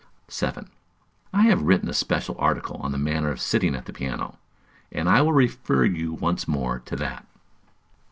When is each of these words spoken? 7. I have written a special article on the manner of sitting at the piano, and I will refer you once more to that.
7. 0.29 0.67
I 1.31 1.43
have 1.43 1.61
written 1.61 1.87
a 1.87 1.93
special 1.93 2.35
article 2.39 2.77
on 2.77 2.91
the 2.91 2.97
manner 2.97 3.29
of 3.29 3.39
sitting 3.39 3.75
at 3.75 3.85
the 3.85 3.93
piano, 3.93 4.39
and 4.91 5.07
I 5.07 5.21
will 5.21 5.31
refer 5.31 5.85
you 5.85 6.13
once 6.13 6.47
more 6.47 6.79
to 6.87 6.95
that. 6.95 7.27